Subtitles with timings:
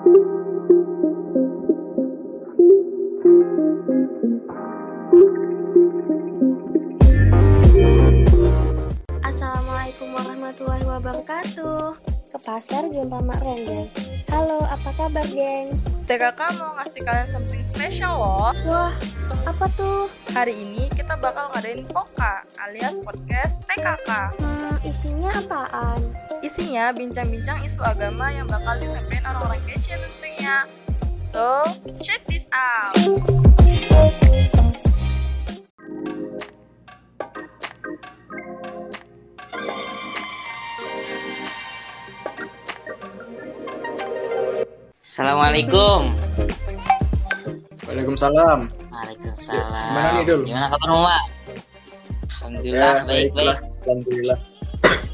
[0.00, 0.16] Assalamualaikum
[10.16, 12.00] warahmatullahi wabarakatuh.
[12.32, 13.92] Ke pasar jumpa Mak Ronjeng.
[14.30, 15.74] Halo, apa kabar, geng?
[16.06, 18.54] TKK mau ngasih kalian something special loh.
[18.62, 18.94] Wah,
[19.42, 20.06] apa tuh?
[20.30, 24.10] Hari ini kita bakal ngadain POKA alias podcast TKK.
[24.38, 25.98] Hmm, isinya apaan?
[26.46, 30.62] Isinya bincang-bincang isu agama yang bakal disampaikan orang-orang kece tentunya.
[31.18, 31.66] So,
[31.98, 33.39] check this out.
[45.20, 46.16] Assalamualaikum.
[47.84, 48.72] Waalaikumsalam.
[48.88, 49.68] Waalaikumsalam.
[49.92, 50.40] Gimana nih, Dul?
[50.48, 51.22] Gimana Mbak?
[52.40, 53.28] Alhamdulillah Ya, baik-baik.
[53.36, 53.56] baiklah.
[53.84, 54.38] Alhamdulillah.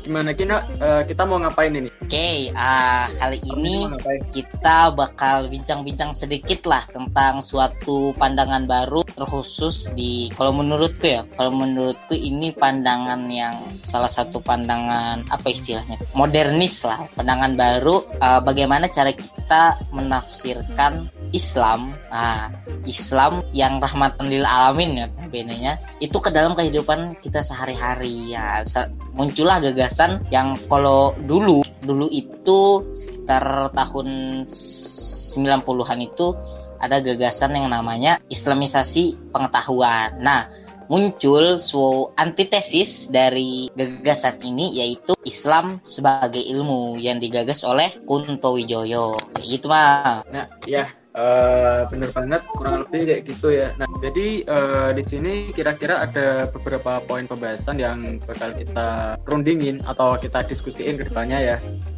[0.06, 0.62] Gimana Kina?
[0.78, 1.90] Eh, kita mau ngapain ini?
[1.98, 4.22] Oke, ah, kali ini Mau ngapain?
[4.30, 11.50] kita bakal bincang-bincang sedikit lah tentang suatu pandangan baru terkhusus di kalau menurutku ya, kalau
[11.50, 15.98] menurutku ini pandangan yang salah satu pandangan apa istilahnya?
[16.14, 21.92] modernis lah, pandangan baru ah, bagaimana cara kita menafsirkan Islam.
[22.08, 22.48] Nah,
[22.88, 28.64] Islam yang rahmatan lil alamin ya notabene-nya, itu ke dalam kehidupan kita sehari-hari ya
[29.12, 34.08] muncullah gagasan yang kalau dulu dulu itu sekitar tahun
[34.48, 36.32] 90-an itu
[36.80, 40.16] ada gagasan yang namanya islamisasi pengetahuan.
[40.20, 40.48] Nah,
[40.86, 49.18] muncul su antitesis dari gagasan ini yaitu Islam sebagai ilmu yang digagas oleh Kunto Wijoyo.
[49.34, 50.22] Kayak gitu mah.
[50.30, 50.86] Nah, ya
[51.16, 53.68] eh, bener banget kurang lebih kayak gitu ya.
[53.80, 60.14] Nah, jadi eh, di sini kira-kira ada beberapa poin pembahasan yang bakal kita rundingin atau
[60.20, 61.56] kita diskusiin ke depannya ya.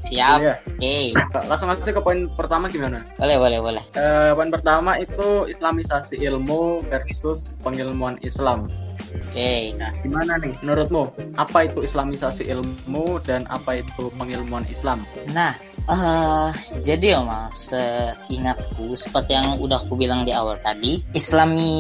[0.09, 0.39] Siap.
[0.41, 0.55] Ya.
[0.63, 0.97] Oke.
[1.51, 3.03] Langsung aja ke poin pertama gimana?
[3.19, 3.83] Boleh, boleh, boleh.
[3.99, 8.71] Eh, poin pertama itu Islamisasi ilmu versus pengilmuan Islam.
[9.09, 9.75] Oke.
[9.77, 11.11] Nah, gimana nih menurutmu?
[11.37, 15.03] Apa itu Islamisasi ilmu dan apa itu pengilmuan Islam?
[15.33, 15.57] Nah,
[15.89, 16.49] eh
[16.85, 21.73] jadi ya mas, seingatku seperti yang udah aku bilang di awal tadi, Islami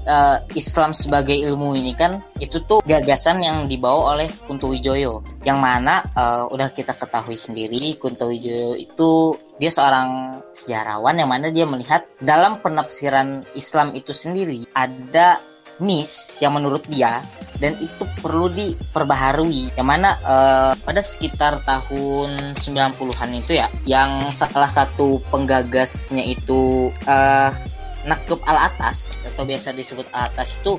[0.00, 5.60] eh, Islam sebagai ilmu ini kan itu tuh gagasan yang dibawa oleh Kunto Wijoyo, yang
[5.60, 11.68] mana eh, udah kita ketahui sendiri Kunto Wijoyo itu dia seorang sejarawan yang mana dia
[11.68, 15.38] melihat dalam penafsiran Islam itu sendiri ada
[15.78, 17.20] miss yang menurut dia
[17.62, 24.66] dan itu perlu diperbaharui yang mana eh, pada sekitar tahun 90-an itu ya yang salah
[24.66, 27.54] satu penggagasnya itu eh
[28.02, 30.74] Nakub Al Atas atau biasa disebut Al Atas itu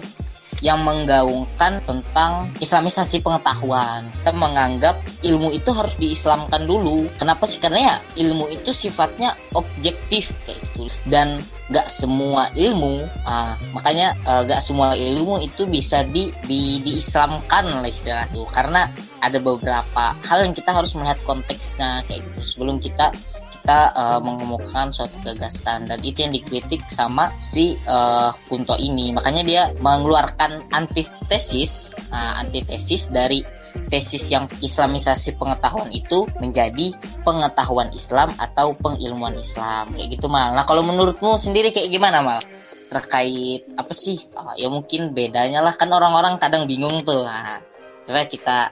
[0.64, 4.08] yang menggaungkan tentang islamisasi pengetahuan.
[4.24, 7.04] Kita menganggap ilmu itu harus diislamkan dulu.
[7.20, 7.60] Kenapa sih?
[7.60, 10.32] Karena ya ilmu itu sifatnya objektif
[10.74, 10.90] gitu.
[11.08, 11.40] Dan
[11.72, 17.88] gak semua ilmu, ah, makanya eh, gak semua ilmu itu bisa di, di diislamkan lah
[17.88, 18.44] istilah itu.
[18.50, 18.90] Karena
[19.24, 23.16] ada beberapa hal yang kita harus melihat konteksnya kayak gitu sebelum kita
[23.64, 25.88] kita eh, mengemukakan suatu gagasan.
[25.88, 29.16] Dan itu yang dikritik sama si eh, Kunto ini.
[29.16, 33.40] Makanya dia mengeluarkan antitesis nah, antitesis dari
[33.88, 36.92] tesis yang islamisasi pengetahuan itu menjadi
[37.24, 39.96] pengetahuan Islam atau pengilmuan Islam.
[39.96, 40.52] Kayak gitu mal.
[40.52, 42.44] Nah kalau menurutmu sendiri kayak gimana mal?
[42.92, 44.28] Terkait apa sih?
[44.36, 45.74] Ah, ya mungkin bedanya lah.
[45.80, 47.26] Kan orang-orang kadang bingung tuh.
[47.26, 47.64] Nah,
[48.06, 48.70] kita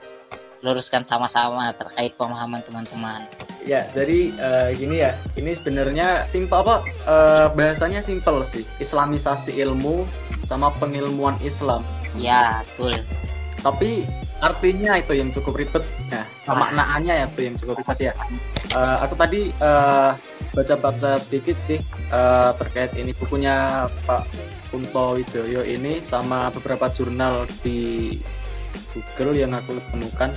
[0.62, 3.26] luruskan sama-sama terkait pemahaman teman-teman
[3.62, 6.82] Ya, jadi eh, gini ya, ini sebenarnya simpel apa?
[7.06, 8.66] eh, bahasanya simpel sih.
[8.82, 10.02] Islamisasi ilmu
[10.42, 11.86] sama pengilmuan Islam.
[12.18, 12.98] Ya, betul.
[13.62, 14.02] Tapi
[14.42, 15.86] artinya itu yang cukup ribet.
[16.10, 16.58] Nah, Wah.
[16.58, 18.12] maknaannya itu yang cukup ribet ya.
[18.74, 20.10] Eh, aku tadi eh,
[20.50, 21.78] baca-baca sedikit sih
[22.10, 24.26] eh, terkait ini bukunya Pak
[24.74, 28.18] Kunto Wijoyo ini sama beberapa jurnal di
[28.92, 30.30] Google yang aku temukan.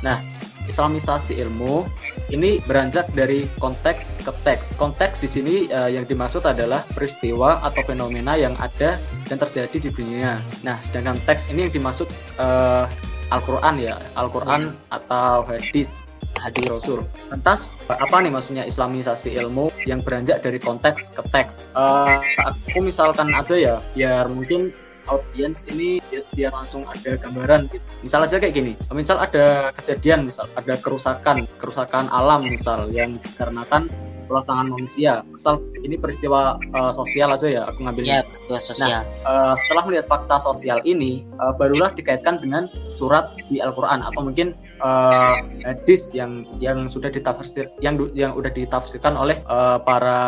[0.00, 0.22] Nah,
[0.66, 1.86] Islamisasi ilmu
[2.34, 4.74] ini beranjak dari konteks ke teks.
[4.74, 8.98] Konteks di sini eh, yang dimaksud adalah peristiwa atau fenomena yang ada
[9.30, 10.42] dan terjadi di dunia.
[10.66, 12.10] Nah, sedangkan teks ini yang dimaksud
[12.42, 12.84] eh,
[13.30, 17.00] Al-Qur'an ya, Al-Qur'an atau hadis hadis Rasul.
[17.32, 21.70] Lantas apa nih maksudnya Islamisasi ilmu yang beranjak dari konteks ke teks?
[21.74, 24.74] Eh, aku misalkan aja ya, biar mungkin
[25.06, 27.86] audiens ini biar, biar langsung ada gambaran gitu.
[28.02, 33.88] Misal aja kayak gini, misal ada kejadian, misal ada kerusakan, kerusakan alam misal yang dikarenakan
[34.26, 35.22] bawah tangan manusia.
[35.30, 38.20] Misal ini peristiwa uh, sosial aja ya, aku ngambilnya.
[38.20, 39.02] Ya, peristiwa sosial.
[39.22, 44.52] Uh, setelah melihat fakta sosial ini, uh, barulah dikaitkan dengan surat di Al-Quran atau mungkin
[44.82, 50.18] uh, hadis yang yang sudah ditafsir yang yang udah ditafsirkan oleh uh, para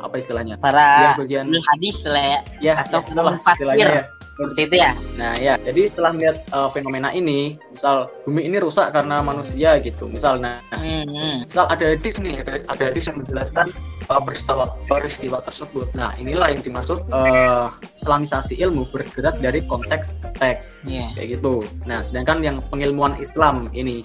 [0.00, 0.56] apa istilahnya?
[0.62, 3.66] Para bagian hadis lah ya, ya atau ya, penafsir.
[3.76, 8.58] Ya seperti itu ya nah ya jadi setelah melihat uh, fenomena ini misal bumi ini
[8.58, 11.46] rusak karena manusia gitu misal nah hmm.
[11.46, 13.66] misal ada hadis nih ada, ada hadis yang menjelaskan
[14.10, 20.82] uh, peristiwa peristiwa tersebut nah inilah yang dimaksud uh, islamisasi ilmu bergerak dari konteks teks
[20.90, 21.14] yeah.
[21.14, 24.02] kayak gitu nah sedangkan yang pengilmuan Islam ini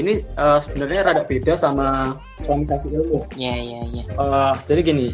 [0.00, 3.28] ini uh, sebenarnya rada beda sama islamisasi ilmu.
[3.36, 4.04] Iya, iya, iya.
[4.64, 5.08] Jadi gini,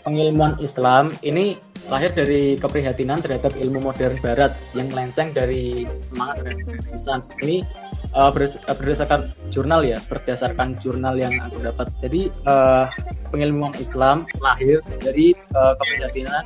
[0.00, 1.60] pengilmuan Islam ini
[1.90, 7.34] lahir dari keprihatinan terhadap ilmu modern barat yang melenceng dari semangat Renaissance.
[7.42, 7.66] Ini
[8.14, 11.90] uh, berdasarkan jurnal ya, berdasarkan jurnal yang aku dapat.
[11.98, 12.86] Jadi uh,
[13.34, 16.44] pengilmuan Islam lahir dari uh, keprihatinan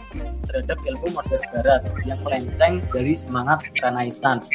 [0.49, 4.49] terhadap ilmu modern barat yang melenceng dari semangat Renaissance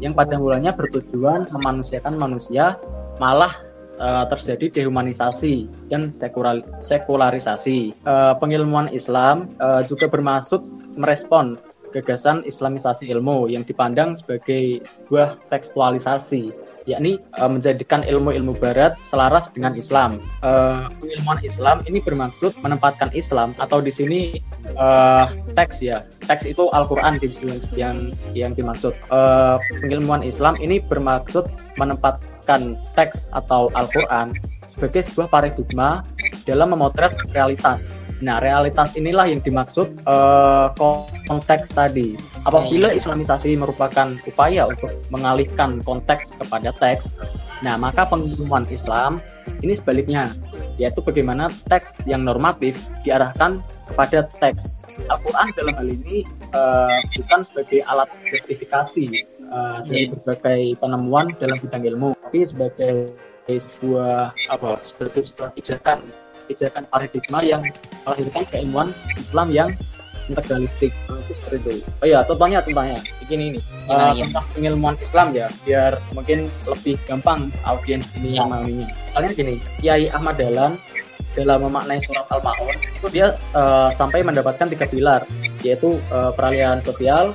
[0.00, 2.80] yang pada mulanya bertujuan memanusiakan manusia
[3.20, 3.52] malah
[4.00, 6.10] uh, terjadi dehumanisasi dan
[6.80, 7.92] sekularisasi.
[8.02, 10.64] Uh, pengilmuan Islam uh, juga bermaksud
[10.96, 11.60] merespon
[11.90, 19.76] gagasan Islamisasi ilmu yang dipandang sebagai sebuah tekstualisasi yakni uh, menjadikan ilmu-ilmu barat selaras dengan
[19.76, 20.16] Islam.
[20.40, 24.20] Uh, pengilmuan Islam ini bermaksud menempatkan Islam atau di sini
[24.74, 26.02] uh, teks ya.
[26.24, 27.20] Teks itu Al-Qur'an
[27.76, 28.96] yang yang dimaksud.
[29.12, 32.29] Uh, pengilmuan Islam ini bermaksud menempatkan
[32.96, 34.34] teks atau Al-Qur'an
[34.66, 36.06] sebagai sebuah paradigma
[36.46, 37.90] dalam memotret realitas.
[38.20, 40.68] Nah, realitas inilah yang dimaksud uh,
[41.24, 42.20] konteks tadi.
[42.44, 47.16] Apabila Islamisasi merupakan upaya untuk mengalihkan konteks kepada teks,
[47.64, 49.24] nah maka pengilmuan Islam
[49.64, 50.28] ini sebaliknya,
[50.76, 52.76] yaitu bagaimana teks yang normatif
[53.08, 54.84] diarahkan kepada teks.
[55.08, 60.14] Al-Quran dalam hal ini uh, bukan sebagai alat justifikasi uh, dari iya.
[60.14, 62.94] berbagai penemuan dalam bidang ilmu, tapi sebagai
[63.50, 66.06] sebuah apa sebagai sebuah pijakan
[66.46, 67.62] pijakan paradigma yang
[68.06, 68.88] melahirkan keilmuan
[69.18, 69.70] Islam yang
[70.30, 71.88] integralistik itu seperti itu.
[72.02, 73.60] Oh ya, contohnya contohnya begini ini.
[73.90, 78.46] Uh, contoh pengilmuan Islam ya, biar mungkin lebih gampang audiens ini ya.
[78.46, 78.86] memahaminya.
[79.10, 80.78] Misalnya gini, Kiai Ahmad Dahlan
[81.34, 85.22] dalam memaknai surat Al-Maun itu dia uh, sampai mendapatkan tiga pilar,
[85.62, 87.34] yaitu uh, peralihan sosial,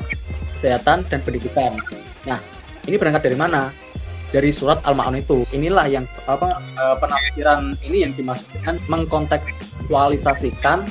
[0.55, 1.75] kesehatan, dan pendidikan.
[2.25, 2.39] Nah,
[2.85, 3.71] ini berangkat dari mana?
[4.35, 5.47] dari surat Al-Ma'un itu.
[5.55, 10.83] Inilah yang apa uh, penafsiran ini yang dimaksudkan mengkontekstualisasikan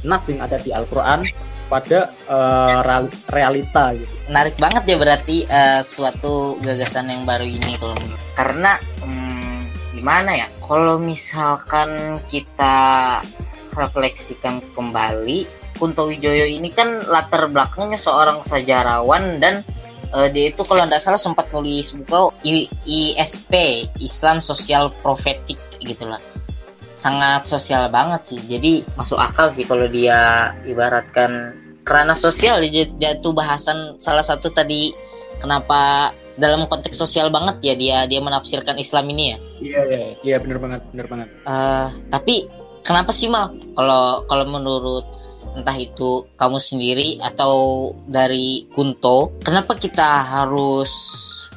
[0.00, 1.28] nas yang ada di Al-Qur'an
[1.68, 4.14] pada uh, realita gitu.
[4.32, 8.00] Menarik banget ya berarti uh, suatu gagasan yang baru ini kalau
[8.34, 10.48] karena hmm, gimana ya?
[10.64, 13.20] Kalau misalkan kita
[13.76, 15.46] refleksikan kembali
[15.78, 19.64] Kunto Wijoyo ini kan latar belakangnya seorang sejarawan dan
[20.14, 22.22] uh, dia itu kalau tidak salah sempat nulis buku
[22.86, 26.20] ISP Islam Sosial Profetik gitulah
[27.00, 28.40] sangat sosial banget sih.
[28.44, 32.60] Jadi masuk akal sih kalau dia ibaratkan kerana sosial.
[33.00, 34.92] Jatuh bahasan salah satu tadi
[35.40, 39.36] kenapa dalam konteks sosial banget ya dia dia menafsirkan Islam ini ya?
[39.64, 40.00] Iya iya.
[40.20, 41.28] Iya benar banget benar banget.
[41.48, 42.44] Uh, tapi
[42.84, 43.56] kenapa sih mal?
[43.72, 45.08] Kalau kalau menurut
[45.56, 50.90] entah itu kamu sendiri atau dari Kunto kenapa kita harus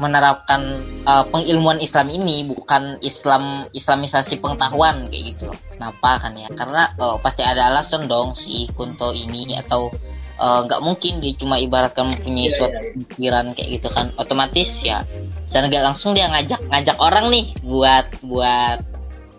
[0.01, 0.61] menerapkan
[1.05, 5.53] uh, pengilmuan Islam ini bukan Islam Islamisasi pengetahuan kayak gitu?
[5.53, 6.49] Loh kenapa kan ya?
[6.49, 9.93] Karena uh, pasti ada alasan dong si Kunto ini atau
[10.33, 13.05] eh, nggak uh, mungkin dia cuma ibaratkan mempunyai yeah, suatu yeah.
[13.13, 14.09] pikiran kayak gitu kan.
[14.17, 15.05] Otomatis ya
[15.45, 18.92] saya nggak langsung dia ngajak ngajak orang nih buat buat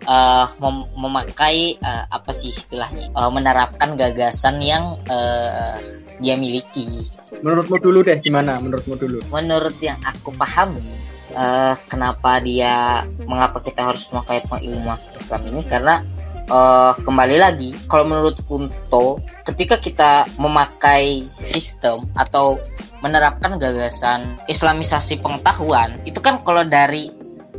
[0.07, 5.77] uh, mem memakai uh, apa sih istilahnya uh, menerapkan gagasan yang uh,
[6.21, 7.03] dia miliki.
[7.43, 8.57] Menurutmu dulu deh gimana?
[8.61, 9.19] Menurutmu dulu?
[9.29, 10.81] Menurut yang aku pahami,
[11.35, 16.01] uh, kenapa dia mengapa kita harus memakai pengilmuan Islam ini karena
[16.49, 22.57] uh, kembali lagi kalau menurut Kunto ketika kita memakai sistem atau
[23.03, 27.11] menerapkan gagasan Islamisasi pengetahuan itu kan kalau dari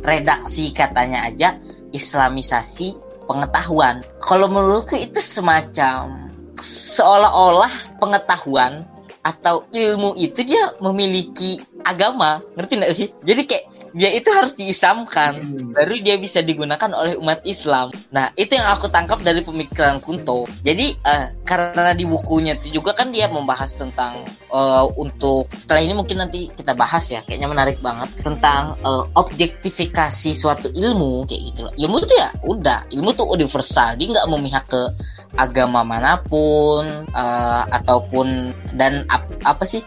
[0.03, 1.57] redaksi katanya aja
[1.91, 2.95] islamisasi
[3.27, 4.01] pengetahuan.
[4.23, 6.31] Kalau menurutku itu semacam
[6.63, 8.87] seolah-olah pengetahuan
[9.21, 13.07] atau ilmu itu dia memiliki agama, ngerti nggak sih?
[13.27, 13.65] Jadi kayak
[13.97, 15.73] dia itu harus diisamkan Hmm.
[15.73, 17.89] baru dia bisa digunakan oleh umat Islam.
[18.13, 20.45] Nah, itu yang aku tangkap dari pemikiran Kunto.
[20.61, 24.21] Jadi eh, karena di bukunya itu juga kan dia membahas tentang
[24.53, 30.29] eh, untuk setelah ini mungkin nanti kita bahas ya, kayaknya menarik banget tentang eh, objektifikasi
[30.31, 31.73] suatu ilmu kayak gitu loh.
[31.73, 33.97] Ilmu itu ya udah, ilmu tuh universal.
[33.97, 34.81] Dia nggak memihak ke
[35.35, 39.83] agama mana pun eh, ataupun dan ap- apa sih?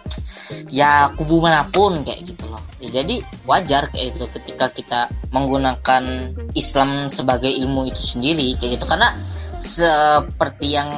[0.68, 2.60] Ya kubu mana pun kayak gitu loh.
[2.80, 5.00] Ya, jadi wajar kayak gitu ketika kita
[5.32, 8.86] menggunakan Islam sebagai ilmu itu sendiri kayak gitu.
[8.86, 9.16] Karena
[9.60, 10.88] seperti yang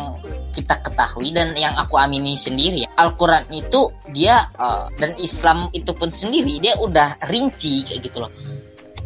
[0.53, 6.13] kita ketahui dan yang aku amini sendiri Al-Quran itu dia eh, dan Islam itu pun
[6.13, 8.33] sendiri dia udah rinci kayak gitu loh.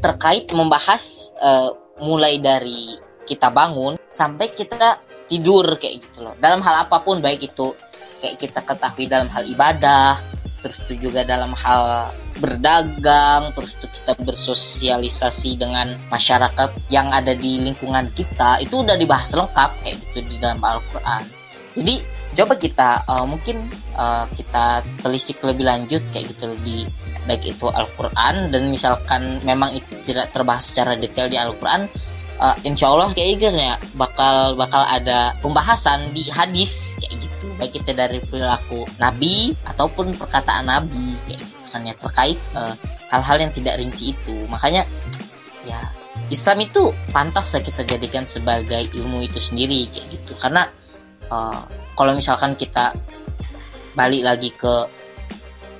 [0.02, 1.70] Terkait membahas eh,
[2.02, 6.35] mulai dari kita bangun sampai kita tidur kayak gitu loh.
[6.38, 7.75] Dalam hal apa pun baik itu
[8.23, 10.18] kayak kita ketahui dalam hal ibadah
[10.66, 12.11] terus itu juga dalam hal
[12.42, 19.30] berdagang terus itu kita bersosialisasi dengan masyarakat yang ada di lingkungan kita itu udah dibahas
[19.37, 21.23] lengkap kayak gitu di dalam Al-Quran.
[21.76, 21.95] Jadi
[22.35, 23.56] coba kita eh, mungkin
[23.95, 26.83] eh, kita telisik lebih lanjut kayak gitu di
[27.26, 31.90] baik itu Al-Quran dan misalkan memang itu tidak terbahas secara detail di Al-Quran
[32.40, 37.46] uh, insya Allah kayak gitu ya bakal bakal ada pembahasan di hadis kayak gitu.
[37.56, 42.74] Baik itu dari perilaku Nabi ataupun perkataan Nabi kayak gitu kan ya terkait uh,
[43.12, 44.36] hal-hal yang tidak rinci itu.
[44.48, 44.84] Makanya
[45.64, 45.80] ya
[46.28, 50.32] Islam itu pantas ya kita jadikan sebagai ilmu itu sendiri kayak gitu.
[50.36, 50.68] Karena
[51.32, 51.64] uh,
[51.96, 52.92] kalau misalkan kita
[53.96, 54.74] balik lagi ke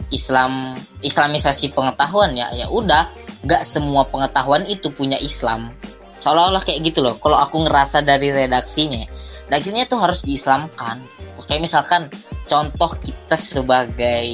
[0.09, 3.11] Islam Islamisasi pengetahuan ya ya udah
[3.43, 5.75] nggak semua pengetahuan itu punya Islam
[6.21, 9.05] seolah-olah kayak gitu loh kalau aku ngerasa dari redaksinya.
[9.47, 10.99] Redaksinya tuh harus diislamkan.
[11.47, 12.03] Kayak misalkan
[12.51, 14.27] contoh kita sebagai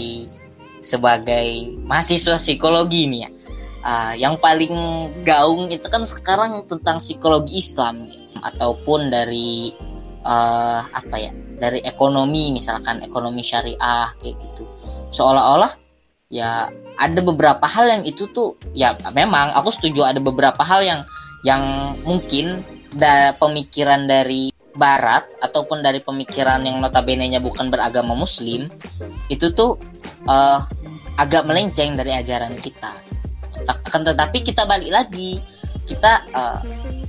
[0.81, 3.31] sebagai mahasiswa psikologi nih ya.
[3.83, 4.73] Ah, yang paling
[5.27, 8.09] gaung itu kan sekarang tentang psikologi Islam
[8.39, 9.75] ataupun dari
[10.23, 14.65] eh, apa ya dari ekonomi misalkan ekonomi syariah kayak gitu.
[15.13, 15.77] Seolah-olah
[16.33, 21.01] ya ada beberapa hal yang itu tuh ya memang aku setuju ada beberapa hal yang
[21.43, 22.63] yang mungkin
[22.95, 28.73] da pemikiran dari barat ataupun dari pemikiran yang notabene-nya bukan beragama muslim
[29.29, 29.77] itu tuh
[30.29, 30.61] eh,
[31.21, 32.93] agak melenceng dari ajaran kita.
[33.69, 35.39] Akan tetapi kita balik lagi
[35.85, 36.59] kita eh,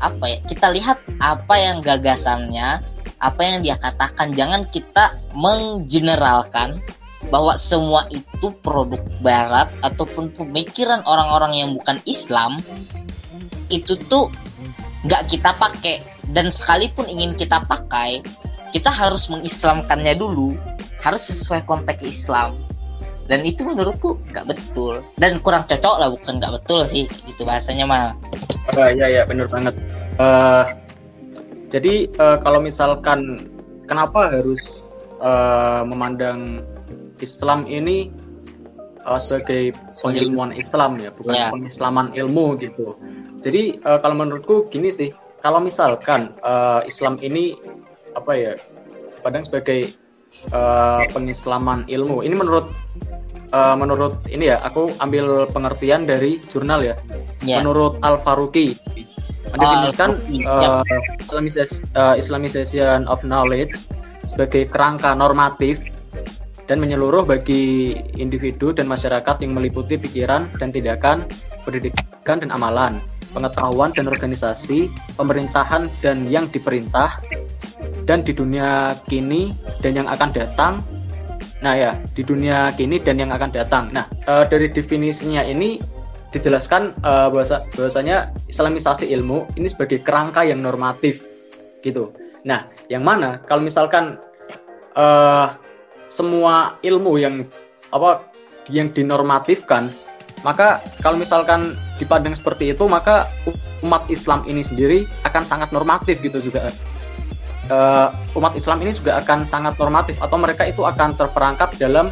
[0.01, 2.83] apa ya kita lihat apa yang gagasannya
[3.23, 4.35] apa yang dia katakan.
[4.35, 6.75] Jangan kita menggeneralkan
[7.31, 12.59] bahwa semua itu produk barat ataupun pemikiran orang-orang yang bukan Islam
[13.69, 14.27] itu tuh
[15.03, 15.99] nggak kita pakai
[16.31, 18.23] dan sekalipun ingin kita pakai
[18.71, 20.55] kita harus mengislamkannya dulu
[20.99, 22.55] harus sesuai konteks Islam
[23.23, 27.85] dan itu menurutku nggak betul dan kurang cocok lah bukan nggak betul sih gitu bahasanya
[27.85, 28.05] mah
[28.63, 29.75] Oh, iya iya benar banget.
[30.15, 30.63] Eh,
[31.67, 33.43] jadi eh, kalau misalkan
[33.83, 34.87] kenapa harus
[35.19, 36.63] eh, memandang
[37.19, 38.07] Islam ini
[39.03, 41.51] eh, sebagai pengilmuan Islam ya, bukan Ya.
[41.51, 42.95] pengislaman ilmu gitu.
[43.43, 45.11] Jadi eh, kalau menurutku gini sih,
[45.43, 47.59] kalau misalkan eh, Islam ini
[48.15, 48.51] apa ya,
[49.19, 49.91] padang sebagai
[50.49, 52.23] eh, pengislaman ilmu.
[52.23, 52.71] Ini menurut
[53.51, 56.95] eh, menurut ini ya, aku ambil pengertian dari jurnal ya
[57.43, 58.73] ya menurut Al Faruqi
[59.51, 60.81] mendefinisikan siap.
[60.81, 60.83] uh,
[61.19, 63.75] Islamisis- uh, Islamization of knowledge
[64.31, 65.77] sebagai kerangka normatif
[66.65, 71.27] dan menyeluruh bagi individu dan masyarakat yang meliputi pikiran dan tindakan,
[71.67, 72.97] pendidikan dan amalan,
[73.33, 74.87] pengetahuan dan organisasi,
[75.17, 77.19] pemerintahan dan yang diperintah,
[78.05, 80.79] dan di dunia kini dan yang akan datang.
[81.63, 83.89] Nah ya, di dunia kini dan yang akan datang.
[83.91, 85.81] Nah, eh, dari definisinya ini
[86.29, 91.23] dijelaskan eh, bahasa bahwasanya Islamisasi ilmu ini sebagai kerangka yang normatif
[91.81, 92.13] gitu.
[92.43, 94.19] Nah, yang mana kalau misalkan
[94.93, 95.47] eh
[96.05, 97.41] semua ilmu yang
[97.89, 98.29] apa
[98.69, 99.89] yang dinormatifkan,
[100.43, 103.31] maka kalau misalkan dipandang seperti itu, maka
[103.79, 106.67] umat Islam ini sendiri akan sangat normatif gitu juga.
[107.71, 112.11] Eh, umat Islam ini juga akan sangat normatif atau mereka itu akan terperangkap dalam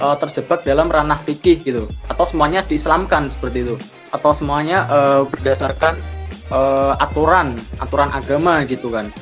[0.00, 1.84] eh, terjebak dalam ranah fikih gitu.
[2.08, 3.76] Atau semuanya diislamkan seperti itu.
[4.08, 6.00] Atau semuanya eh, berdasarkan
[6.48, 9.12] eh, aturan aturan agama gitu kan.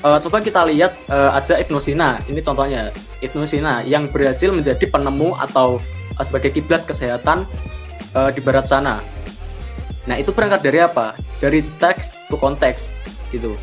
[0.00, 2.24] Eh, coba kita lihat eh, aja Ibnu Sina.
[2.24, 2.88] Ini contohnya.
[3.20, 5.76] Ibnu Sina yang berhasil menjadi penemu atau
[6.24, 7.44] sebagai kiblat kesehatan
[8.14, 9.02] eh, di barat sana.
[10.06, 11.18] Nah itu berangkat dari apa?
[11.42, 13.02] Dari teks to konteks
[13.34, 13.58] gitu.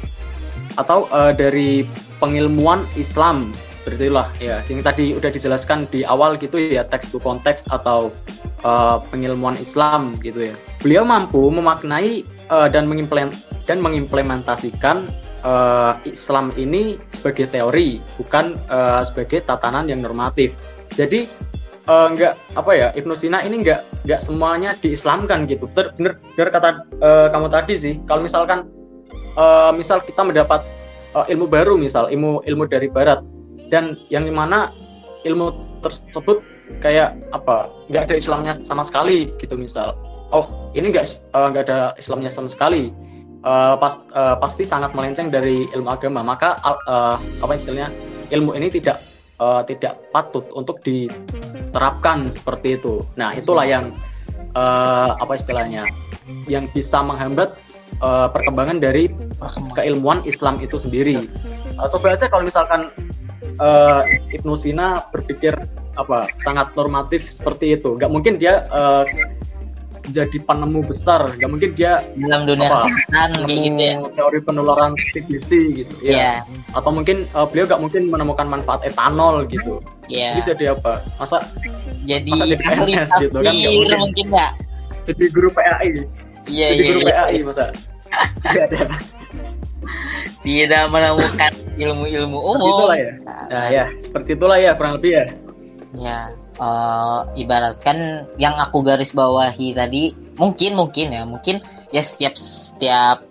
[0.76, 1.88] Atau eh, dari
[2.20, 3.50] pengilmuan Islam
[3.84, 4.28] seperti itulah.
[4.40, 8.16] Ya yang tadi udah dijelaskan di awal gitu ya teks to konteks atau
[8.64, 10.56] uh, pengilmuan Islam gitu ya.
[10.80, 13.36] Beliau mampu memaknai uh, dan mengimplement
[13.68, 15.04] dan mengimplementasikan
[15.44, 20.56] uh, Islam ini sebagai teori bukan uh, sebagai tatanan yang normatif.
[20.96, 21.28] Jadi
[21.88, 25.68] uh, nggak apa ya Ibnu Sina ini nggak nggak semuanya diislamkan gitu.
[25.72, 28.68] Bener bener kata uh, kamu tadi sih kalau misalkan
[29.36, 30.64] uh, misal kita mendapat
[31.16, 33.24] uh, ilmu baru misal ilmu ilmu dari barat
[33.72, 34.70] dan yang di mana
[35.24, 36.44] ilmu tersebut
[36.80, 39.96] kayak apa nggak ada Islamnya sama sekali gitu misal.
[40.34, 42.92] Oh ini nggak nggak uh, ada Islamnya sama sekali.
[43.44, 46.24] Uh, pas, uh, pasti sangat melenceng dari ilmu agama.
[46.24, 47.92] Maka uh, apa istilahnya
[48.32, 49.04] ilmu ini tidak
[49.44, 50.80] uh, tidak patut untuk
[51.74, 53.90] diterapkan seperti itu nah itulah yang
[54.54, 55.90] uh, apa istilahnya
[56.46, 57.58] yang bisa menghambat
[58.00, 59.12] uh, perkembangan dari
[59.76, 61.20] keilmuan Islam itu sendiri.
[61.78, 62.90] Atau coba aja kalau misalkan
[63.60, 64.02] uh,
[64.32, 65.54] Ibnu Sina berpikir
[65.94, 69.06] apa sangat normatif seperti itu, nggak mungkin dia uh,
[70.12, 73.96] jadi penemu besar, nggak mungkin dia dalam dunia kesehatan kayak gitu ya.
[74.12, 76.12] Teori penularan TBC gitu, ya.
[76.12, 76.38] Yeah.
[76.76, 79.80] Atau mungkin uh, beliau nggak mungkin menemukan manfaat etanol gitu.
[80.12, 80.36] Yeah.
[80.44, 81.08] Jadi jadi apa?
[81.16, 81.48] Masa
[82.04, 83.44] jadi masa jadi PNS gitu kan?
[83.48, 83.98] Gak mungkin.
[84.04, 84.52] mungkin gak?
[85.08, 85.90] Jadi guru PAI.
[86.52, 87.14] Iya, jadi iya, guru iya.
[87.16, 87.64] PAI masa?
[88.44, 88.82] Tidak ada.
[90.44, 92.68] Tidak menemukan ilmu-ilmu umum.
[92.68, 93.14] Itulah ya.
[93.48, 95.26] Nah, ya, seperti itulah ya kurang lebih ya.
[95.96, 96.20] Ya,
[96.60, 101.62] uh, ibaratkan yang aku garis bawahi tadi mungkin mungkin ya mungkin
[101.94, 103.24] ya setiap setiap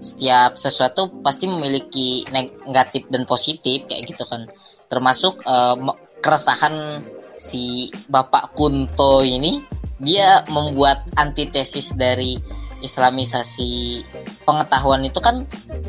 [0.00, 2.24] setiap sesuatu pasti memiliki
[2.64, 4.48] negatif dan positif kayak gitu kan.
[4.88, 5.76] Termasuk uh,
[6.24, 7.04] keresahan
[7.36, 9.60] si bapak Kunto ini
[10.00, 12.38] dia membuat antitesis dari
[12.84, 14.04] islamisasi
[14.44, 15.40] pengetahuan itu kan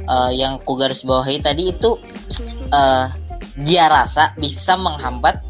[0.08, 2.00] uh, yang ku garis bawahi tadi itu
[2.72, 3.12] uh,
[3.60, 5.44] dia rasa bisa menghambat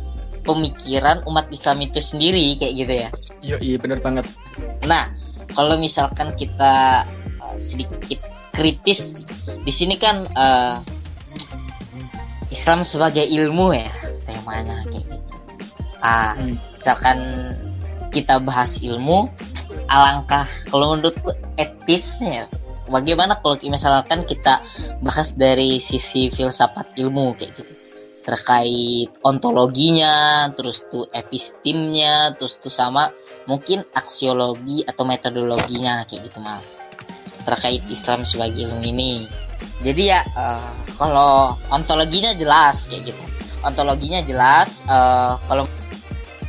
[0.46, 3.10] pemikiran umat Islam itu sendiri kayak gitu ya.
[3.42, 4.26] Iya, iya benar banget.
[4.86, 5.10] Nah,
[5.52, 7.04] kalau misalkan kita
[7.42, 8.22] uh, sedikit
[8.54, 9.18] kritis
[9.66, 10.80] di sini kan uh,
[12.54, 13.92] Islam sebagai ilmu ya
[14.24, 15.36] temanya kayak gitu.
[16.06, 16.56] Ah, hmm.
[16.78, 17.18] misalkan
[18.14, 19.28] kita bahas ilmu,
[19.90, 22.46] alangkah kalau menurutku etisnya
[22.90, 24.62] bagaimana kalau misalkan kita
[25.02, 27.74] bahas dari sisi filsafat ilmu kayak gitu
[28.26, 33.14] terkait ontologinya, terus tuh epistemnya, terus tuh sama
[33.46, 36.58] mungkin aksiologi atau metodologinya kayak gitu mal
[37.46, 39.30] terkait Islam sebagai ilmu ini.
[39.86, 43.24] Jadi ya uh, kalau ontologinya jelas kayak gitu.
[43.62, 45.70] Ontologinya jelas uh, kalau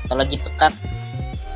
[0.09, 0.73] ontologi itu kan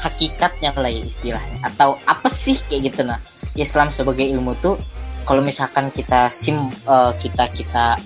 [0.00, 3.20] hakikatnya lah ya istilahnya atau apa sih kayak gitu nah
[3.54, 4.80] Islam sebagai ilmu tuh
[5.28, 6.56] kalau misalkan kita sim
[6.88, 8.00] uh, kita kita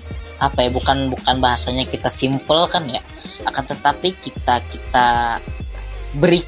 [0.51, 3.01] apa ya bukan bukan bahasanya kita simple kan ya.
[3.49, 5.07] Akan tetapi kita kita
[6.17, 6.45] beri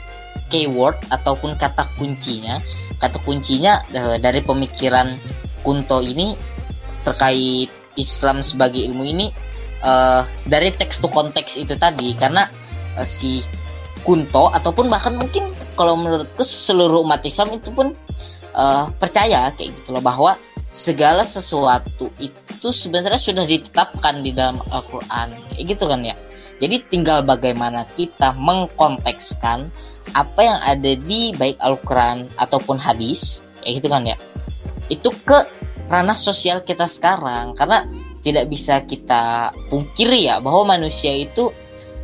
[0.49, 2.61] keyword ataupun kata kuncinya.
[2.97, 5.17] Kata kuncinya uh, dari pemikiran
[5.61, 6.39] Kunto ini
[7.03, 9.27] terkait Islam sebagai ilmu ini
[9.83, 12.15] uh, dari teks to konteks itu tadi.
[12.15, 12.47] Karena
[12.95, 13.43] uh, si
[14.07, 17.93] Kunto ataupun bahkan mungkin kalau menurutku seluruh umat Islam itu pun
[18.55, 20.39] uh, percaya kayak gitu loh bahwa
[20.71, 25.31] segala sesuatu itu sebenarnya sudah ditetapkan di dalam Al-Quran.
[25.55, 26.17] Kayak gitu kan ya?
[26.57, 29.69] Jadi tinggal bagaimana kita mengkontekskan
[30.17, 34.17] apa yang ada di baik Al-Quran ataupun hadis kayak gitu kan ya?
[34.89, 35.47] Itu ke
[35.87, 37.55] ranah sosial kita sekarang.
[37.55, 37.87] Karena
[38.27, 41.55] tidak bisa kita pungkiri ya bahwa manusia itu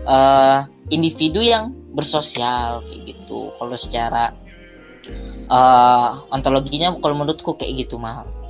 [0.07, 3.51] uh, individu yang bersosial kayak gitu.
[3.59, 4.31] Kalau secara
[5.51, 8.41] uh, ontologinya kalau menurutku kayak gitu mah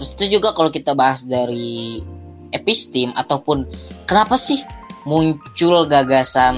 [0.00, 2.00] Terus itu juga kalau kita bahas dari
[2.56, 3.68] epistem ataupun
[4.08, 4.64] kenapa sih
[5.04, 6.56] muncul gagasan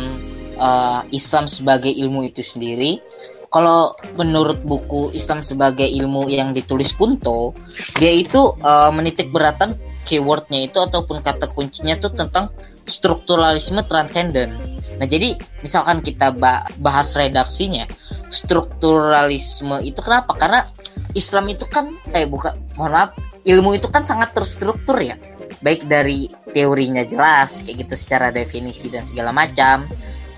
[0.63, 3.03] uh, Islam sebagai ilmu itu sendiri?
[3.51, 7.51] Kalau menurut buku Islam sebagai ilmu yang ditulis Kunto,
[7.99, 9.75] dia itu uh, menitik beratan
[10.07, 12.55] keywordnya itu ataupun kata kuncinya itu tentang
[12.87, 14.55] strukturalisme transenden.
[15.03, 15.35] Nah jadi
[15.67, 16.31] misalkan kita
[16.79, 17.91] bahas redaksinya,
[18.31, 20.39] strukturalisme itu kenapa?
[20.39, 20.71] Karena
[21.19, 25.19] Islam itu kan eh bukan mohon maaf ilmu itu kan sangat terstruktur ya.
[25.63, 29.87] Baik dari teorinya jelas kayak gitu secara definisi dan segala macam.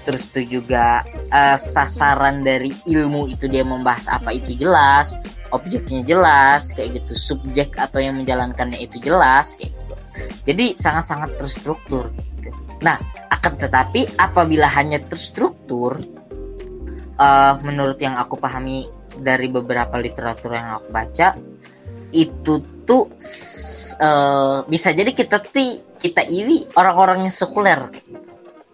[0.04, 1.00] Terus itu juga
[1.32, 5.16] uh, sasaran dari ilmu itu dia membahas apa itu jelas
[5.48, 9.94] objeknya jelas kayak gitu subjek atau yang menjalankannya itu jelas kayak gitu.
[10.44, 12.12] Jadi sangat-sangat terstruktur.
[12.36, 12.52] Gitu.
[12.84, 13.00] nah
[13.32, 15.96] akan tetapi apabila hanya terstruktur
[17.16, 21.28] uh, menurut yang aku pahami dari beberapa literatur yang aku baca
[22.14, 23.08] itu itu
[24.04, 27.88] uh, bisa jadi kita ti kita ini orang-orang yang sekuler.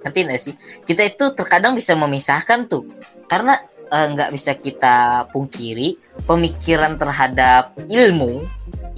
[0.03, 0.55] Ngerti nggak sih?
[0.83, 2.91] Kita itu terkadang bisa memisahkan tuh.
[3.31, 5.95] Karena eh, nggak uh, bisa kita pungkiri
[6.27, 8.43] pemikiran terhadap ilmu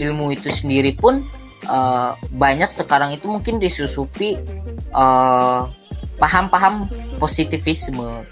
[0.01, 1.20] ilmu itu sendiri pun
[1.68, 4.40] uh, banyak sekarang itu mungkin disusupi
[4.96, 5.68] uh,
[6.16, 6.88] paham-paham
[7.20, 8.25] positivisme.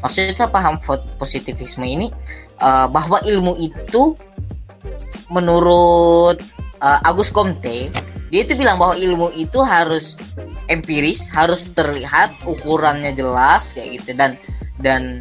[0.00, 0.80] Maksudnya paham
[1.20, 2.08] positivisme ini
[2.60, 4.16] uh, bahwa ilmu itu
[5.30, 6.42] menurut
[6.82, 7.88] uh, Agus Comte
[8.30, 10.14] dia itu bilang bahwa ilmu itu harus
[10.70, 14.14] empiris harus terlihat ukurannya jelas kayak gitu.
[14.14, 14.38] Dan
[14.80, 15.20] dan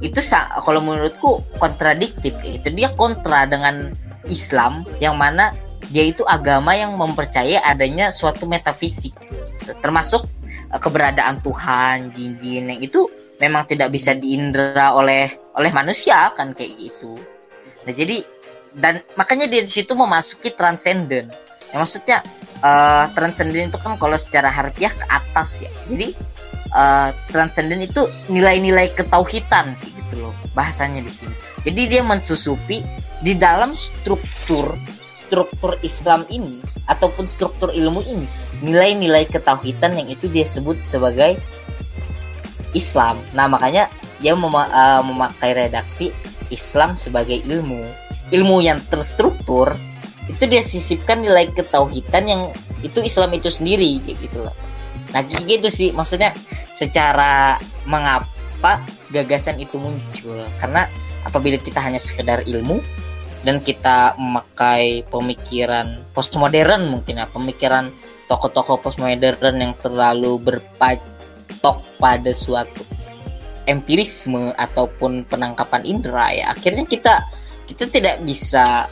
[0.00, 0.18] itu
[0.64, 2.68] kalau menurutku kontradiktif kayak gitu.
[2.72, 3.92] Dia kontra dengan
[4.26, 5.52] Islam yang mana
[5.92, 9.12] dia itu agama yang mempercayai adanya suatu metafisik.
[9.84, 10.24] Termasuk
[10.72, 13.04] uh, keberadaan Tuhan jin-jin yang itu
[13.36, 15.28] memang tidak bisa diindra oleh
[15.60, 17.20] oleh manusia kan kayak gitu.
[17.84, 18.24] Nah jadi
[18.76, 21.32] dan makanya dia di situ memasuki transcendent.
[21.72, 22.20] Ya maksudnya
[22.60, 25.72] uh, transcendent itu kan kalau secara harfiah ke atas ya.
[25.88, 26.12] Jadi
[26.76, 31.32] uh, transcendent itu nilai-nilai ketauhidan gitu loh bahasanya di sini.
[31.64, 32.84] Jadi dia mensusupi
[33.24, 38.28] di dalam struktur struktur Islam ini ataupun struktur ilmu ini
[38.62, 41.40] nilai-nilai ketauhidan yang itu dia sebut sebagai
[42.76, 43.16] Islam.
[43.32, 43.88] Nah makanya
[44.20, 46.12] dia mem uh, memakai redaksi
[46.52, 49.74] Islam sebagai ilmu ilmu yang terstruktur
[50.26, 52.42] itu dia sisipkan nilai ketauhidan yang
[52.82, 54.54] itu Islam itu sendiri kayak gitu loh.
[55.14, 56.34] Nah gitu sih maksudnya
[56.74, 58.82] secara mengapa
[59.14, 60.90] gagasan itu muncul karena
[61.22, 62.82] apabila kita hanya sekedar ilmu
[63.46, 67.94] dan kita memakai pemikiran postmodern mungkin ya pemikiran
[68.26, 72.82] tokoh-tokoh postmodern yang terlalu berpatok pada suatu
[73.70, 77.22] empirisme ataupun penangkapan indera ya akhirnya kita
[77.66, 78.86] kita tidak bisa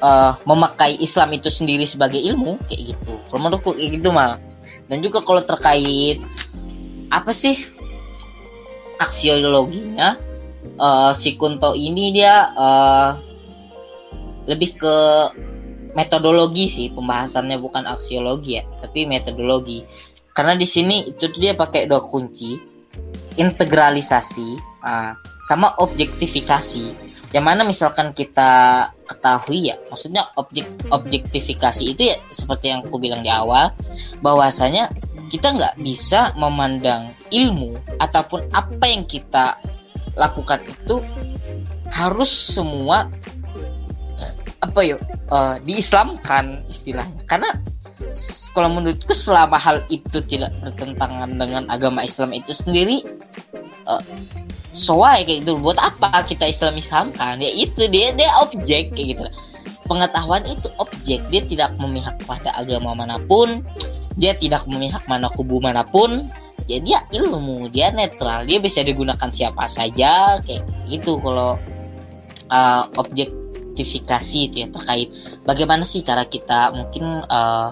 [0.00, 3.12] uh, memakai Islam itu sendiri sebagai ilmu kayak gitu.
[3.28, 4.40] Kalau menurutku kayak gitu mal.
[4.86, 6.22] Dan juga kalau terkait
[7.10, 7.54] apa sih
[8.98, 10.18] aksiologinya
[10.78, 13.10] uh, si Kunto ini dia uh,
[14.46, 14.96] lebih ke
[15.96, 19.82] metodologi sih pembahasannya bukan aksiologi ya, tapi metodologi.
[20.36, 22.60] Karena di sini itu dia pakai dua kunci,
[23.40, 24.48] integralisasi
[24.84, 32.70] uh, sama objektifikasi yang mana misalkan kita ketahui ya maksudnya objek objektifikasi itu ya seperti
[32.70, 33.74] yang aku bilang di awal
[34.22, 34.90] bahwasanya
[35.26, 39.58] kita nggak bisa memandang ilmu ataupun apa yang kita
[40.14, 41.02] lakukan itu
[41.90, 43.10] harus semua
[44.66, 47.22] apa yuk uh, diislamkan istilahnya.
[47.28, 47.50] Karena
[48.52, 53.04] kalau menurutku selama hal itu tidak bertentangan dengan agama Islam itu sendiri
[53.88, 54.02] uh,
[54.76, 55.56] soai kayak gitu.
[55.56, 59.24] Buat apa kita Islam Islamkan ya itu dia dia objek kayak gitu.
[59.88, 61.24] Pengetahuan itu objek.
[61.32, 63.64] Dia tidak memihak pada agama mana pun.
[64.20, 66.28] Dia tidak memihak mana kubu mana pun.
[66.68, 68.44] Ya dia ilmu dia netral.
[68.44, 71.16] Dia bisa digunakan siapa saja kayak gitu.
[71.24, 71.56] Kalau
[72.52, 75.08] uh, objektifikasi itu ya terkait
[75.46, 77.70] bagaimana sih cara kita mungkin uh,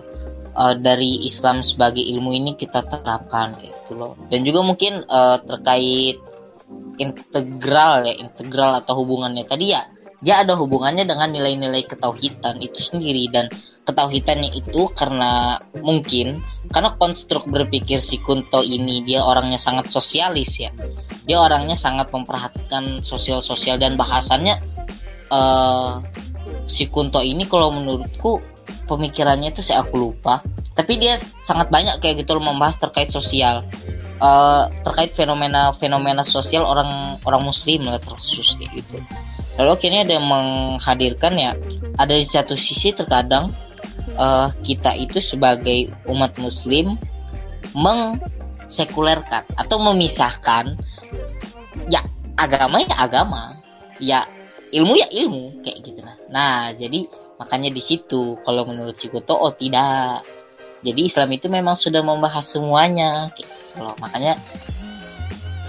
[0.54, 4.14] uh, dari Islam sebagai ilmu ini kita terapkan kayak gitu loh.
[4.30, 6.22] Dan juga mungkin uh, terkait
[6.98, 9.44] integral ya integral atau hubungannya.
[9.46, 9.82] Tadi ya
[10.24, 13.28] dia ada hubungannya dengan nilai-nilai ketauhidan itu sendiri.
[13.28, 13.52] Dan
[13.84, 16.40] ketauhidannya itu karena mungkin
[16.72, 20.72] karena konstruk berpikir si Kunto ini dia orangnya sangat sosialis ya.
[21.28, 24.56] Dia orangnya sangat memperhatikan sosial-sosial dan bahasannya.
[25.28, 26.00] Uh,
[26.64, 28.40] si Kunto ini kalau menurutku
[28.88, 30.40] pemikirannya itu saya aku lupa.
[30.74, 33.62] Tapi dia sangat banyak kayak gitu loh membahas terkait sosial
[34.24, 38.96] uh, terkait fenomena-fenomena sosial orang orang muslim lah terkhusus kayak gitu.
[39.60, 41.52] Lalu akhirnya ada yang menghadirkan ya
[42.00, 43.52] ada di satu sisi terkadang
[44.16, 46.96] uh, kita itu sebagai umat muslim
[47.76, 50.74] mengsekulerkan atau memisahkan
[51.86, 52.02] ya
[52.34, 53.42] agama ya agama
[54.02, 54.20] ya
[54.74, 57.06] ilmu ya ilmu kayak gitu nah nah jadi
[57.38, 60.22] makanya di situ kalau menurut Cikuto oh tidak
[60.84, 63.32] jadi Islam itu memang sudah membahas semuanya
[63.72, 64.36] kalau makanya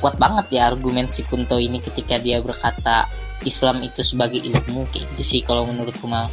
[0.03, 3.07] kuat banget ya argumen si Kunto ini ketika dia berkata
[3.47, 6.27] Islam itu sebagai ilmu kayak gitu sih kalau menurutku mal.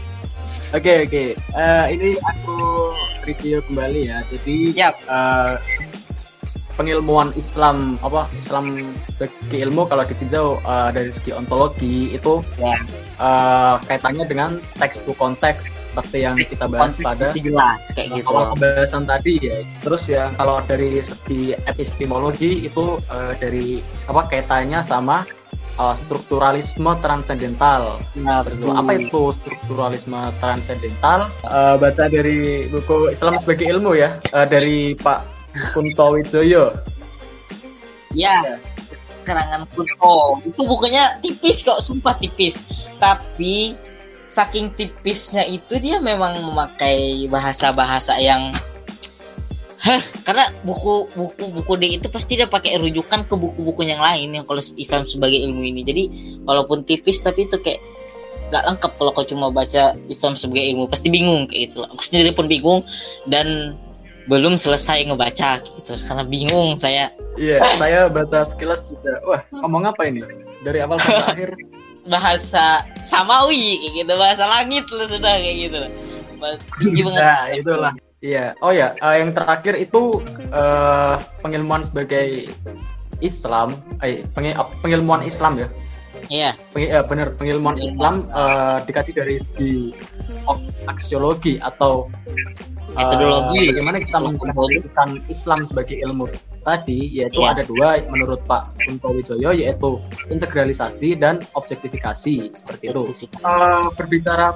[0.75, 1.29] Oke okay, oke, okay.
[1.55, 2.57] uh, eh, ini aku
[3.25, 4.19] review kembali ya.
[4.27, 4.99] Jadi yep.
[5.07, 5.57] uh,
[6.77, 12.77] pengilmuan Islam apa Islam bagi ilmu kalau ditinjau uh, dari segi ontologi itu yeah.
[12.77, 12.79] Ya.
[13.21, 18.33] uh, kaitannya dengan teks to konteks seperti yang kita bahas pada jelas kayak gitu.
[18.33, 19.61] Awal pembahasan tadi ya.
[19.85, 25.29] Terus ya kalau dari segi epistemologi itu uh, dari apa kaitannya sama
[25.77, 28.01] uh, strukturalisme transendental.
[28.17, 28.73] Nah, Betul.
[28.73, 31.29] Apa itu strukturalisme transendental?
[31.45, 35.42] Uh, baca dari buku Islam sebagai ilmu ya, uh, dari Pak
[35.73, 36.73] Kunto Wijoyo.
[38.13, 38.61] Ya,
[39.25, 40.41] kerangan Kunto.
[40.45, 42.65] Itu bukunya tipis kok, sumpah tipis.
[42.97, 43.77] Tapi
[44.33, 48.53] saking tipisnya itu dia memang memakai bahasa-bahasa yang
[49.83, 54.31] Hah, karena buku buku buku D itu pasti dia pakai rujukan ke buku-buku yang lain
[54.31, 55.83] yang kalau Islam sebagai ilmu ini.
[55.83, 56.03] Jadi
[56.47, 57.83] walaupun tipis tapi itu kayak
[58.55, 61.83] nggak lengkap kalau kau cuma baca Islam sebagai ilmu pasti bingung kayak gitu.
[61.83, 62.87] Aku sendiri pun bingung
[63.27, 63.75] dan
[64.31, 67.11] belum selesai ngebaca gitu karena bingung saya.
[67.35, 69.19] Iya, saya baca sekilas juga.
[69.27, 70.23] Wah, ngomong apa ini?
[70.63, 71.51] Dari awal sampai akhir.
[72.07, 75.79] Bahasa samawi kayak gitu, bahasa langit lah sudah kayak gitu.
[76.79, 77.23] Tinggi banget.
[77.23, 77.93] Nah, itulah.
[78.23, 78.55] Iya.
[78.63, 80.23] Oh ya, uh, yang terakhir itu
[80.55, 82.47] uh, pengilmuan sebagai
[83.19, 85.69] Islam, eh peng, pengilmuan Islam ya.
[86.31, 86.51] Iya.
[86.71, 89.91] Peng, uh, benar pengilmuan Islam uh, dikaji dari segi
[90.87, 92.07] aksiologi atau
[92.95, 93.61] metodologi.
[93.61, 96.29] Uh, bagaimana kita mengkonklusikan Islam sebagai ilmu
[96.63, 97.53] tadi yaitu yeah.
[97.53, 99.99] ada dua menurut Pak Kunto Wijoyo yaitu
[100.31, 103.03] integralisasi dan objektifikasi seperti itu.
[103.43, 104.55] Uh, berbicara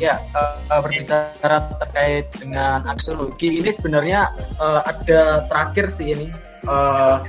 [0.00, 6.28] ya uh, berbicara terkait dengan aksiologi ini sebenarnya uh, ada terakhir sih ini
[6.64, 7.20] uh,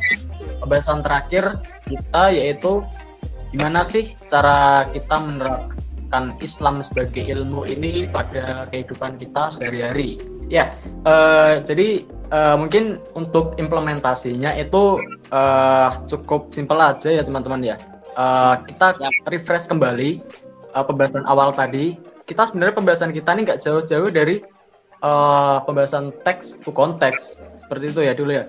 [0.63, 2.81] pembahasan terakhir kita yaitu
[3.51, 5.77] gimana sih cara kita menerapkan
[6.41, 10.78] Islam sebagai ilmu ini pada kehidupan kita sehari-hari ya
[11.10, 15.02] uh, jadi uh, mungkin untuk implementasinya itu
[15.34, 17.76] uh, cukup simpel aja ya teman-teman ya
[18.13, 20.21] uh, kita refresh kembali
[20.78, 24.39] uh, pembahasan awal tadi kita sebenarnya pembahasan kita ini nggak jauh-jauh dari
[25.04, 28.43] uh, pembahasan teks to konteks seperti itu ya dulu ya.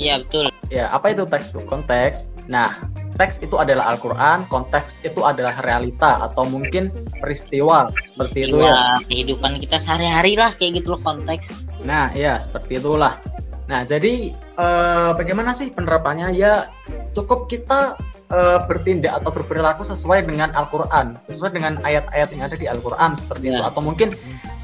[0.00, 0.46] Iya betul.
[0.72, 2.29] Ya apa itu teks to konteks?
[2.50, 2.68] Nah
[3.14, 6.90] teks itu adalah Al-Quran, konteks itu adalah realita atau mungkin
[7.22, 8.78] peristiwa seperti peristiwa, itu ya.
[9.06, 11.54] Kehidupan kita sehari-hari lah kayak gitu loh konteks.
[11.86, 13.22] Nah ya seperti itulah.
[13.70, 16.66] Nah jadi uh, bagaimana sih penerapannya ya
[17.14, 17.94] cukup kita
[18.34, 23.46] uh, bertindak atau berperilaku sesuai dengan Al-Quran, sesuai dengan ayat-ayat yang ada di Al-Quran seperti
[23.46, 23.62] ya.
[23.62, 24.08] itu, atau mungkin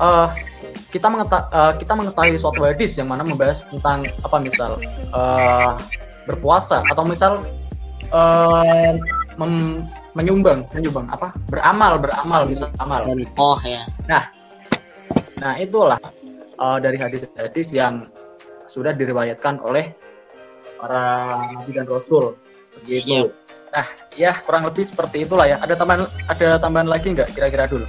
[0.03, 0.27] uh,
[0.91, 4.81] kita mengetahui uh, kita mengetahui suatu hadis yang mana membahas tentang apa misal
[5.15, 5.79] uh,
[6.27, 7.47] berpuasa atau misal
[8.13, 8.93] uh,
[9.39, 9.85] mem
[10.17, 11.07] menyumbang menyumbang.
[11.13, 11.33] Apa?
[11.51, 13.03] Beramal beramal misal amal
[13.37, 13.85] oh ya.
[14.09, 14.25] Nah
[15.37, 16.01] nah itulah
[16.57, 18.09] uh, dari hadis-hadis yang
[18.67, 19.93] sudah diriwayatkan oleh
[20.77, 21.03] para
[21.53, 22.37] nabi dan rasul.
[22.81, 23.33] Begitu
[23.77, 25.61] Nah, ya kurang lebih seperti itulah ya.
[25.61, 27.85] Ada tambahan ada tambahan lagi nggak kira-kira dulu?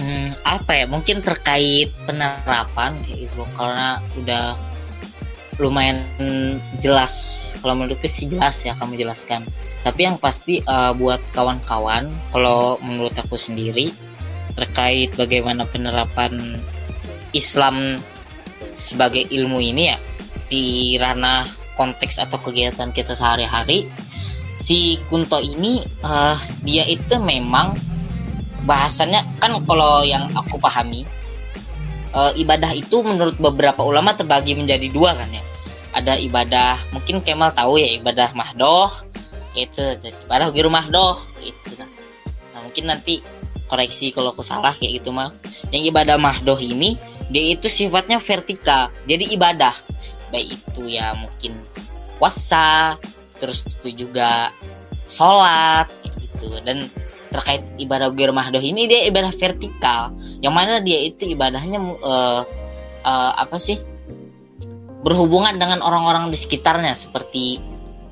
[0.00, 0.84] Hmm, apa ya?
[0.88, 3.44] Mungkin terkait penerapan kayak gitu.
[3.52, 4.44] Karena udah
[5.60, 6.08] lumayan
[6.80, 7.12] jelas.
[7.60, 9.44] Kalau menurutku sih jelas ya kamu jelaskan.
[9.84, 13.92] Tapi yang pasti uh, buat kawan-kawan, kalau menurut aku sendiri
[14.56, 16.60] terkait bagaimana penerapan
[17.30, 17.96] Islam
[18.74, 19.98] sebagai ilmu ini ya
[20.50, 21.46] di ranah
[21.78, 23.86] konteks atau kegiatan kita sehari-hari
[24.50, 27.78] si Kunto ini uh, dia itu memang
[28.66, 31.06] bahasannya kan kalau yang aku pahami
[32.12, 35.42] uh, ibadah itu menurut beberapa ulama terbagi menjadi dua kan ya
[36.00, 38.90] ada ibadah mungkin Kemal tahu ya ibadah mahdoh
[39.54, 41.90] itu ibadah guru mahdoh itu nah.
[42.54, 43.20] nah mungkin nanti
[43.70, 45.30] koreksi kalau aku salah kayak gitu mah
[45.70, 46.98] yang ibadah mahdoh ini
[47.30, 48.90] dia itu sifatnya vertikal.
[49.06, 49.72] Jadi ibadah.
[50.34, 51.54] Baik itu ya mungkin
[52.18, 52.98] puasa
[53.38, 54.50] terus itu juga
[55.06, 55.86] sholat
[56.18, 56.58] gitu.
[56.66, 56.90] Dan
[57.30, 60.10] terkait ibadah Gur Mahdoh ini dia ibadah vertikal.
[60.42, 62.42] Yang mana dia itu ibadahnya uh,
[63.06, 63.78] uh, apa sih
[65.00, 67.60] berhubungan dengan orang-orang di sekitarnya seperti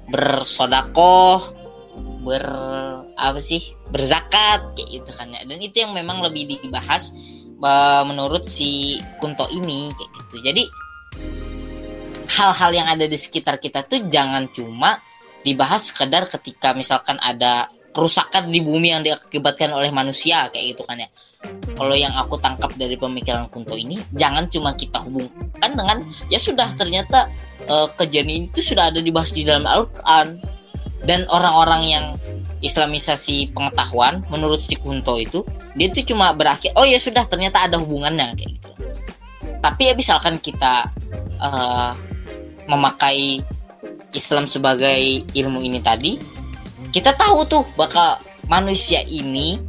[0.09, 1.53] bersodakoh
[2.25, 2.45] ber
[3.19, 3.61] apa sih
[3.93, 5.43] berzakat kayak gitu kan ya.
[5.45, 7.13] Dan itu yang memang lebih dibahas
[7.61, 10.37] uh, menurut si Kunto ini kayak gitu.
[10.45, 10.65] Jadi
[12.29, 15.01] hal-hal yang ada di sekitar kita tuh jangan cuma
[15.43, 21.03] dibahas sekedar ketika misalkan ada kerusakan di bumi yang diakibatkan oleh manusia kayak gitu kan
[21.03, 21.11] ya.
[21.75, 26.71] Kalau yang aku tangkap dari pemikiran Kunto ini, jangan cuma kita hubungkan dengan ya sudah
[26.79, 27.27] ternyata
[27.67, 30.39] uh, kejadian itu sudah ada dibahas di dalam Al-Qur'an
[31.03, 32.07] dan orang-orang yang
[32.63, 35.43] Islamisasi pengetahuan menurut si Kunto itu
[35.75, 38.71] dia itu cuma berakhir oh ya sudah ternyata ada hubungannya kayak gitu.
[39.59, 40.87] Tapi ya misalkan kita
[41.43, 41.95] uh,
[42.71, 43.43] memakai
[44.15, 46.19] Islam sebagai ilmu ini tadi,
[46.95, 48.17] kita tahu tuh bakal
[48.49, 49.61] manusia ini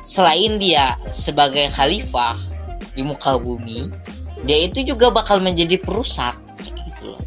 [0.00, 2.38] selain dia sebagai khalifah
[2.94, 3.90] di muka bumi,
[4.46, 7.22] dia itu juga bakal menjadi perusak gitu loh.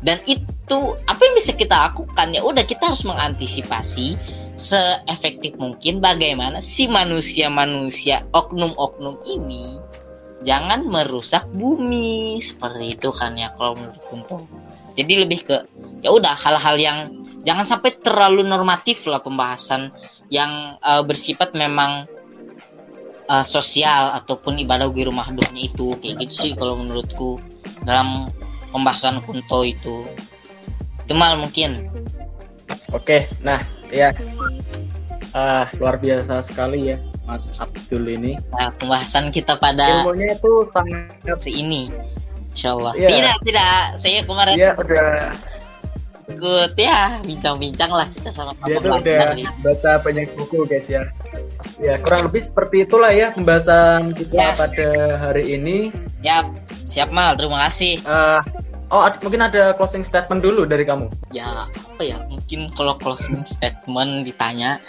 [0.00, 4.16] Dan itu apa yang bisa kita lakukan ya udah kita harus mengantisipasi
[4.56, 9.80] seefektif mungkin bagaimana si manusia-manusia oknum-oknum ini
[10.44, 14.44] jangan merusak bumi seperti itu kan ya kalau menurut.
[14.96, 15.56] Jadi lebih ke
[16.04, 16.98] ya udah hal-hal yang
[17.44, 19.92] jangan sampai terlalu normatif lah pembahasan
[20.28, 22.06] yang uh, bersifat memang
[23.30, 27.38] uh, sosial ataupun ibadah di rumah dohnya itu kayak gitu sih kalau menurutku
[27.86, 28.28] dalam
[28.74, 30.06] pembahasan Kunto itu.
[31.06, 31.90] Itu mal mungkin.
[32.94, 34.14] Oke, nah ya
[35.34, 38.38] uh, luar biasa sekali ya Mas Abdul ini.
[38.54, 41.90] Nah, pembahasan kita pada ilmunya itu sangat ini.
[42.50, 42.92] Insya Allah.
[42.98, 43.08] Ya.
[43.10, 43.78] Tidak, tidak.
[43.94, 45.30] Saya kemarin Dia udah
[46.30, 51.02] ikut ya bincang-bincang lah kita sama dia tuh udah baca banyak buku guys ya.
[51.76, 54.50] Ya kurang lebih seperti itulah ya pembahasan kita Ya.
[54.54, 54.88] pada
[55.18, 55.90] hari ini.
[56.20, 56.44] Ya,
[56.84, 57.34] siap mal.
[57.34, 58.00] Terima kasih.
[58.00, 58.40] Eh,
[58.88, 61.08] oh ad- mungkin ada closing statement dulu dari kamu.
[61.32, 62.20] Ya, apa ya?
[62.28, 64.80] Mungkin kalau closing statement ditanya,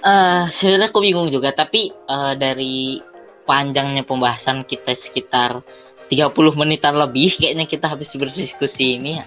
[0.00, 1.52] eh sebenarnya aku bingung juga.
[1.52, 3.00] Tapi eh, dari
[3.44, 5.60] panjangnya pembahasan kita sekitar
[6.08, 9.20] 30 menitan lebih, kayaknya kita habis berdiskusi ini.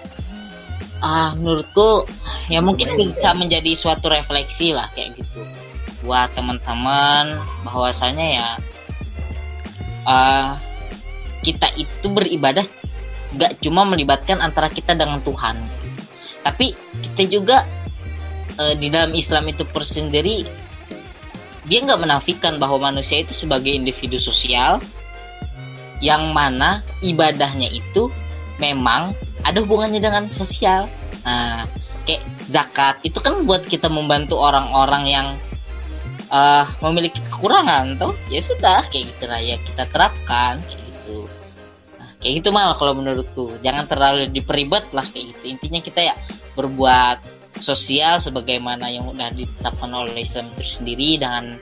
[0.97, 2.09] Ah, menurutku
[2.49, 5.41] ya mungkin bisa menjadi suatu refleksi lah kayak gitu.
[6.01, 8.49] Buat teman-teman bahwasanya ya
[10.09, 10.57] ah,
[11.45, 12.65] kita itu beribadah
[13.37, 15.61] gak cuma melibatkan antara kita dengan Tuhan.
[16.41, 17.57] Tapi kita juga
[18.57, 20.67] eh, di dalam Islam itu persendiri
[21.67, 24.79] dia nggak menafikan bahwa manusia itu sebagai individu sosial
[25.99, 28.07] yang mana ibadahnya itu
[28.55, 29.11] memang
[29.47, 30.91] ada hubungannya dengan sosial.
[31.23, 31.65] Nah
[32.03, 35.27] kayak zakat itu kan buat kita membantu orang-orang yang
[36.31, 41.27] eh, memiliki kekurangan tuh ya sudah kayak gitu lah ya kita terapkan kayak gitu.
[41.95, 43.55] Nah, kayak gitu malah kalau menurutku.
[43.63, 45.43] Jangan terlalu diperibet lah kayak gitu.
[45.55, 46.15] Intinya kita ya
[46.55, 47.23] berbuat
[47.57, 51.57] sosial sebagaimana yang udah ditetapkan oleh Islam itu sendiri dengan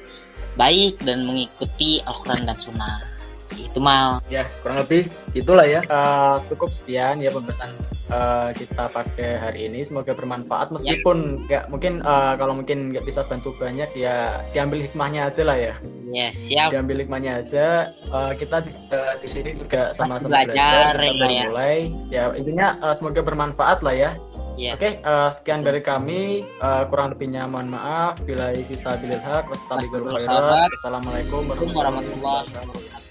[0.59, 3.14] baik dan mengikuti Al-Quran dan Sunnah
[3.53, 5.83] itu mal Ya kurang lebih itulah ya.
[5.83, 7.71] Eh, cukup sekian ya pembahasan
[8.07, 9.83] eh, kita pada hari ini.
[9.83, 10.71] Semoga bermanfaat.
[10.71, 15.57] Meskipun ya mungkin eh, kalau mungkin nggak bisa bantu banyak ya diambil hikmahnya aja lah
[15.59, 15.73] ya.
[16.15, 16.71] ya siap.
[16.71, 17.91] Diambil hikmahnya aja.
[17.91, 21.45] Eh, kita juga di sini juga sama-sama belajar, belajar, kita ya, ya.
[21.51, 21.77] mulai.
[22.07, 24.11] Ya intinya eh, semoga bermanfaat lah ya.
[24.55, 24.79] Ya.
[24.79, 26.47] Oke eh, sekian dari kami.
[26.47, 28.23] Eh, kurang lebihnya mohon maaf.
[28.23, 33.04] Bila bisa bilil hak wassalamualaikum warahmatullahi warahmatullahi wabarakatuh